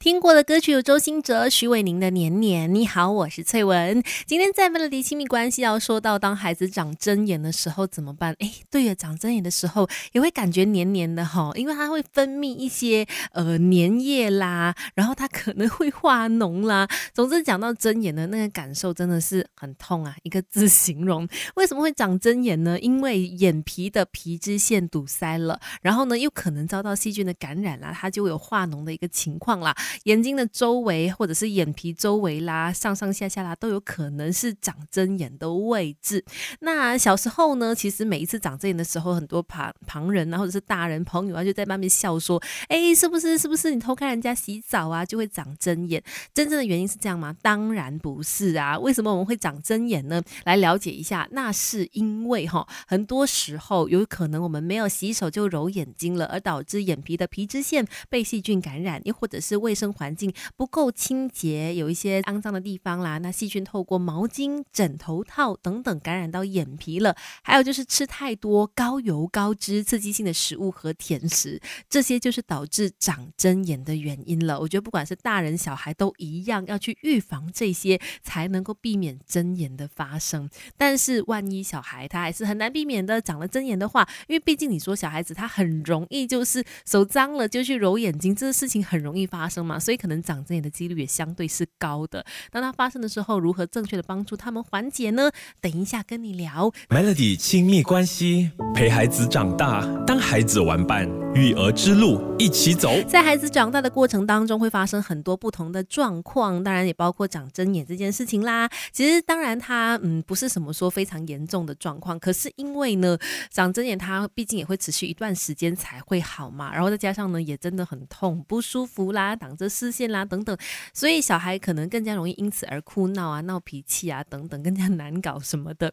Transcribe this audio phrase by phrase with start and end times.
[0.00, 2.68] 听过的歌曲有周兴哲、徐伟宁的《年年》。
[2.72, 4.02] 你好，我是翠文。
[4.26, 8.34] 今天在 Melody 亲密关系要说到，当孩子长针眼的时候怎么办？
[8.40, 16.88] 哎，对呀，长针眼的时候也会感觉黏黏的哈，因为它会分泌一些呃粘液啦，然后它可能会化脓啦。
[17.12, 21.26] 总之讲到针眼的那个感受真的是很痛啊，一个字形容。
[21.54, 22.78] 为什么会长针眼呢？
[22.80, 29.74] 因为眼皮的皮脂腺堵塞了，然后呢又可能遭到细菌的感染啦，它就有化脓的一个情况啦。
[30.04, 36.24] 眼睛的周围或者是眼皮周围啦，上上下下啦，都有可能是长针眼的位置。
[36.60, 46.02] 那小时候呢，其实每一次长针眼的时候，很多旁旁人啊，或者是大人朋友啊，就在外面笑说：“哎，是不是是不是你偷看人家洗澡啊，就会长针眼？”
[46.34, 47.34] 真正的原因是这样吗？
[47.42, 48.78] 当然不是啊。
[48.78, 50.22] 为什么我们会长针眼呢？
[50.44, 67.16] 来了解一下，那是因为哈，很多时候有可能我们没有洗手就揉眼睛了，而导致眼皮的皮脂腺被细菌感染，又或者是为卫生环境不够清洁，有一些肮脏的地方啦，那细菌透过毛巾、枕头套等等感染到眼皮了。
[67.42, 74.60] 还有就是吃太多高油高脂、刺激性的食物和甜食，这些就是导致长针眼的原因了。
[74.60, 80.48] 我觉得不管是大人小孩都一样，要去预防这些，才能够避免针眼的发生。
[80.76, 89.63] 但是万一小孩他还是很难避免的长了针眼的话，因为毕竟你说小孩子他很容易就是手脏了就去揉眼睛，这个事情很容易发生。
[89.64, 92.24] 嘛，所以可能长针眼的几率也相对是高的。
[92.50, 95.30] 当它发生的时候，如何正确的帮助他们缓解呢？
[95.60, 96.72] 等一下跟你聊。
[96.88, 102.90] Melody 亲密关系，陪孩子长大，当孩子玩伴，育儿之路一起走。
[103.08, 108.68] 在孩子长大的过程当中，会发生很多不同的状况，当然也包括长针眼这件事情啦。
[108.92, 113.16] 其实当然它嗯不是什么说非常严重的状况，可是因为呢
[113.50, 119.34] 长针眼它毕竟也会持续一段时间才会好嘛，然后再加上呢也真的很痛不舒服啦。
[119.54, 120.56] 挡着视线啦，等等，
[120.92, 125.92] 所以小孩可能更加容易因此而哭闹啊、闹脾气啊，等等，更加难搞什么的。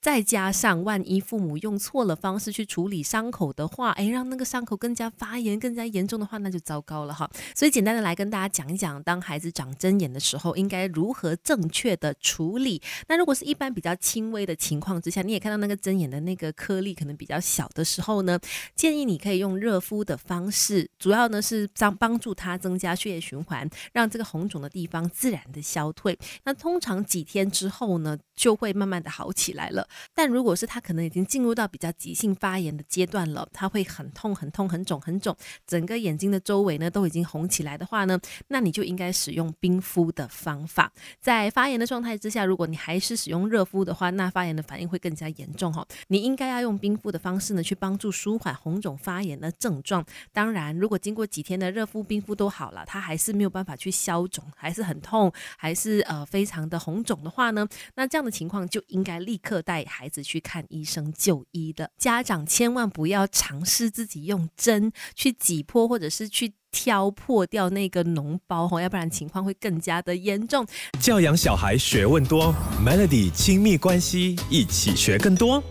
[0.00, 7.30] 再加上万一父母用错了方式去处理伤口的话，哎，让那个伤口更加发炎、更加严重的话，那就糟糕了哈。
[7.54, 12.80] 所以简单的来跟大家讲一讲，当孩子长针眼的时候，应该如何正确的处理。
[13.08, 18.38] 那如果是一般比较轻微的情况之下，你也看到那个针眼的那个颗粒可能比较小的时候呢，
[18.74, 22.94] 建议你可以用热敷的方式，主要呢是帮帮助他增加。
[23.02, 26.16] 血液循环，让这个红肿的地方自然的消退。
[26.44, 29.88] 那通常几天之后呢，就会慢慢的好起来了。
[30.14, 35.36] 但如果是他可能已经进入到比较急性发炎的阶段了，他会很痛、很痛、很肿、很肿，
[35.66, 38.18] 整个眼睛的周围呢都已经红起来的话呢，
[38.48, 40.92] 那你就应该使用冰敷的方法。
[41.20, 45.86] 在发炎的状态之下，如果你还是使用热敷的话，那发炎的反应会更加严重哈。
[46.08, 50.04] 你应该要用冰敷的方式呢，去帮助舒缓红肿发炎的症状。
[50.32, 52.84] 当然，如果经过几天的热敷、冰敷都好了。
[52.92, 61.90] 他还是没有办法去消肿，还是很痛，还是呃非常的红肿的话呢，那这样的情况就应该立刻带孩子去看医生就医的。
[61.96, 70.66] 家长千万不要尝试自己用针去挤破或者是去挑破掉那个脓包哈，要不然情况会更加的严重。
[71.00, 72.54] 教养小孩学问多
[72.84, 75.64] ，Melody 亲密关系一起学更多。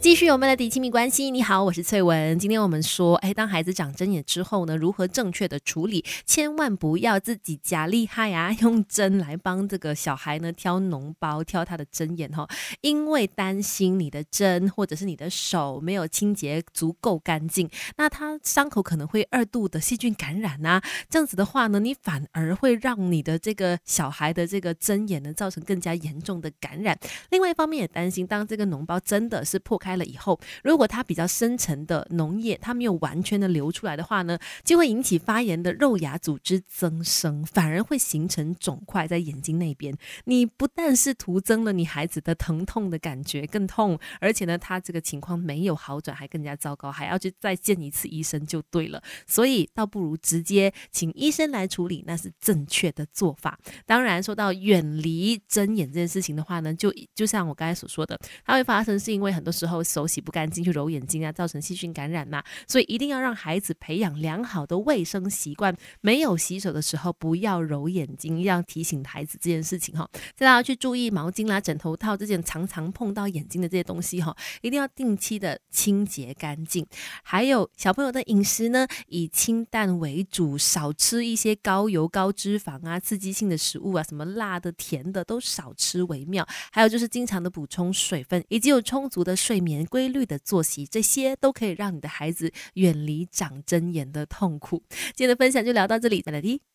[0.00, 1.30] 继续我们的底亲密关系。
[1.30, 2.38] 你好，我是翠文。
[2.38, 6.04] 今天我们说，哎，当孩子长针眼之后呢，如何正确的处理？
[6.24, 12.48] 千万不要自己假厉害啊，用针来帮这个小孩呢挑脓包、挑他的针眼哈。
[12.80, 20.82] 因为担心你的针或者是你的手没有清洁足够干净，那他伤口可能会二度的细菌感染啊。
[21.08, 26.98] 这样子的话呢，你反而会让你的这个小孩的这个针眼呢造成更加严重的感染。
[27.30, 39.94] 另外一方面也担心，当这个脓包真的是破开了以后，如果它比较深层的脓液它没有完全的流出来的话呢，就会引起发炎的肉芽组织增生，反而会形成肿块在眼睛那边。
[40.24, 49.02] 你不但是徒增了你孩子的疼痛的感觉更痛，而且呢，他这个情况没有好转，还更加糟糕，还要去再见一次医生就对了。
[49.26, 53.58] 所以倒不如直接请医生来处理，那是正确的做法。
[53.84, 59.47] 当然，说到远离针眼这件事情的话呢，就就像我刚才所说的，它会发生是因为很多。
[59.50, 65.74] 时候手洗不干净去揉眼睛啊，造成细菌感染嘛，所以一定要让孩子培养良好的卫生习惯。
[66.00, 70.08] 没有洗手的时候不要揉眼睛，要提醒孩子这件事情哈。
[70.36, 76.86] 再要去注意毛巾啦、枕头套这件常常碰到眼睛的这些东西哈，一定要定期的清洁干净。
[77.22, 86.46] 还有小朋友的饮食呢，以清淡为主，少吃一些高油高脂肪啊、刺激性的食物啊，什么辣的、甜的都少吃为妙。
[86.70, 89.37] 还有就是经常的补充水分，以及有充足的。
[89.38, 94.82] 睡眠规律的作息，这些都可以让你的孩子远离长针眼的痛苦。
[95.14, 96.67] 今天的分享就聊到这里，再来听。